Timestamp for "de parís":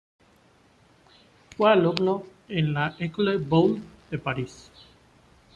4.09-4.71